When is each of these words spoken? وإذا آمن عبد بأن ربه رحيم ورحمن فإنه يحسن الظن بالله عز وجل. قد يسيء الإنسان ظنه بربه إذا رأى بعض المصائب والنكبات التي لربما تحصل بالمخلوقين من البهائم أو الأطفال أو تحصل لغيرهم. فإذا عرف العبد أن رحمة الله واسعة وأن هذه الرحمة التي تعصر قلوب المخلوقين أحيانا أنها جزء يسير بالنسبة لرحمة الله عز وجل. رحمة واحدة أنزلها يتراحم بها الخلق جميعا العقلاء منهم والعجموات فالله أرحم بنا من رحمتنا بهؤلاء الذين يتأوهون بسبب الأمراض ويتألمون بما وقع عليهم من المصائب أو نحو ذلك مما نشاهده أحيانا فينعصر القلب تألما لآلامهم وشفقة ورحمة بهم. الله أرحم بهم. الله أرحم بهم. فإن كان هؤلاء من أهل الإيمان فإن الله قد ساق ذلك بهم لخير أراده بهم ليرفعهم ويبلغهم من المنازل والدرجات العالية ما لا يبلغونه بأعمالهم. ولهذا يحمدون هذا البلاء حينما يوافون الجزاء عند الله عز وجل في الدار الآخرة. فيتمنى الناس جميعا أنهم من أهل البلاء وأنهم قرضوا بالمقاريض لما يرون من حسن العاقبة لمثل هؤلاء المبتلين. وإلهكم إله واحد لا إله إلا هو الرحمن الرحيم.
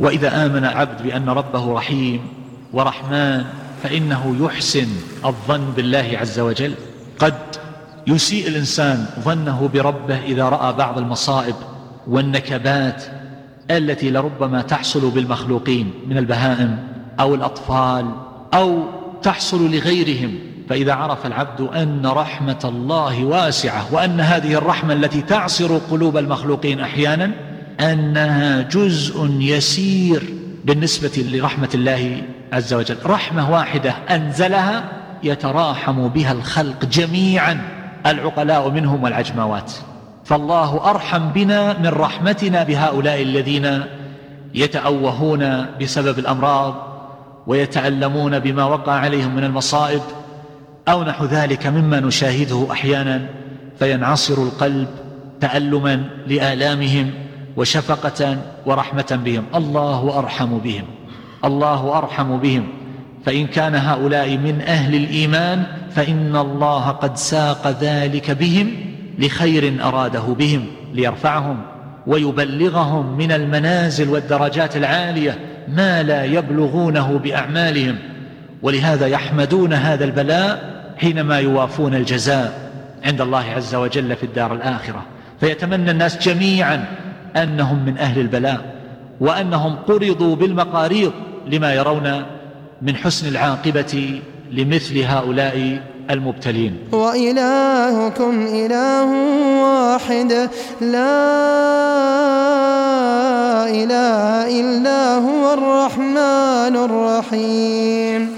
وإذا 0.00 0.46
آمن 0.46 0.64
عبد 0.64 1.02
بأن 1.02 1.28
ربه 1.28 1.72
رحيم 1.72 2.20
ورحمن 2.72 3.44
فإنه 3.82 4.36
يحسن 4.40 4.86
الظن 5.24 5.72
بالله 5.76 6.18
عز 6.20 6.40
وجل. 6.40 6.74
قد 7.18 7.34
يسيء 8.06 8.48
الإنسان 8.48 9.06
ظنه 9.20 9.70
بربه 9.74 10.18
إذا 10.24 10.48
رأى 10.48 10.72
بعض 10.72 10.98
المصائب 10.98 11.54
والنكبات 12.06 13.04
التي 13.70 14.10
لربما 14.10 14.62
تحصل 14.62 15.10
بالمخلوقين 15.10 15.90
من 16.06 16.18
البهائم 16.18 16.78
أو 17.20 17.34
الأطفال 17.34 18.10
أو 18.54 18.82
تحصل 19.22 19.70
لغيرهم. 19.70 20.38
فإذا 20.68 20.92
عرف 20.92 21.26
العبد 21.26 21.60
أن 21.60 22.06
رحمة 22.06 22.58
الله 22.64 23.24
واسعة 23.24 23.94
وأن 23.94 24.20
هذه 24.20 24.54
الرحمة 24.54 24.92
التي 24.92 25.22
تعصر 25.22 25.78
قلوب 25.78 26.16
المخلوقين 26.16 26.80
أحيانا 26.80 27.30
أنها 27.80 28.62
جزء 28.62 29.30
يسير 29.40 30.22
بالنسبة 30.64 31.26
لرحمة 31.32 31.68
الله 31.74 32.22
عز 32.52 32.74
وجل. 32.74 32.96
رحمة 33.06 33.50
واحدة 33.50 33.94
أنزلها 34.10 34.84
يتراحم 35.22 36.08
بها 36.08 36.32
الخلق 36.32 36.84
جميعا 36.84 37.60
العقلاء 38.06 38.70
منهم 38.70 39.02
والعجموات 39.02 39.72
فالله 40.24 40.90
أرحم 40.90 41.28
بنا 41.28 41.78
من 41.78 41.86
رحمتنا 41.86 42.62
بهؤلاء 42.62 43.22
الذين 43.22 43.82
يتأوهون 44.54 45.66
بسبب 45.80 46.18
الأمراض 46.18 46.74
ويتألمون 47.46 48.38
بما 48.38 48.64
وقع 48.64 48.92
عليهم 48.92 49.36
من 49.36 49.44
المصائب 49.44 50.02
أو 50.88 51.04
نحو 51.04 51.24
ذلك 51.24 51.66
مما 51.66 52.00
نشاهده 52.00 52.66
أحيانا 52.70 53.26
فينعصر 53.78 54.42
القلب 54.42 54.88
تألما 55.40 56.04
لآلامهم 56.26 57.10
وشفقة 57.56 58.38
ورحمة 58.66 59.20
بهم. 59.24 59.44
الله 59.54 60.18
أرحم 60.18 60.58
بهم. 60.58 60.84
الله 61.44 61.98
أرحم 61.98 62.38
بهم. 62.38 62.68
فإن 63.26 63.46
كان 63.46 63.74
هؤلاء 63.74 64.36
من 64.36 64.60
أهل 64.60 64.94
الإيمان 64.94 65.64
فإن 65.90 66.36
الله 66.36 66.88
قد 66.88 67.16
ساق 67.16 67.76
ذلك 67.80 68.30
بهم 68.30 68.70
لخير 69.18 69.84
أراده 69.84 70.20
بهم 70.20 70.66
ليرفعهم 70.92 71.62
ويبلغهم 72.06 73.16
من 73.16 73.32
المنازل 73.32 74.08
والدرجات 74.08 74.76
العالية 74.76 75.38
ما 75.68 76.02
لا 76.02 76.24
يبلغونه 76.24 77.18
بأعمالهم. 77.18 77.98
ولهذا 78.62 79.06
يحمدون 79.06 79.72
هذا 79.72 80.04
البلاء 80.04 80.82
حينما 80.98 81.38
يوافون 81.38 81.94
الجزاء 81.94 82.70
عند 83.04 83.20
الله 83.20 83.44
عز 83.56 83.74
وجل 83.74 84.16
في 84.16 84.22
الدار 84.22 84.54
الآخرة. 84.54 85.02
فيتمنى 85.40 85.90
الناس 85.90 86.28
جميعا 86.28 86.84
أنهم 87.36 87.84
من 87.84 87.98
أهل 87.98 88.20
البلاء 88.20 88.76
وأنهم 89.20 89.76
قرضوا 89.88 90.36
بالمقاريض 90.36 91.12
لما 91.46 91.74
يرون 91.74 92.22
من 92.82 92.96
حسن 92.96 93.28
العاقبة 93.28 94.20
لمثل 94.52 94.98
هؤلاء 94.98 95.80
المبتلين. 96.10 96.78
وإلهكم 96.92 98.46
إله 98.46 99.08
واحد 99.62 100.32
لا 100.80 101.26
إله 103.66 104.60
إلا 104.60 105.14
هو 105.14 105.52
الرحمن 105.52 106.76
الرحيم. 106.76 108.35